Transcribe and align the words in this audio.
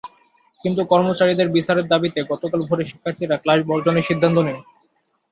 কিন্তু 0.63 0.81
কর্মচারীদের 0.85 1.47
বিচারের 1.49 1.85
দাবিতে 1.87 2.19
গতকাল 2.23 2.61
ভোরে 2.67 2.83
শিক্ষার্থীরা 2.85 3.35
ক্লাস 3.37 3.59
বর্জনের 3.69 4.07
সিদ্ধান্ত 4.09 4.37
নেন। 4.39 4.57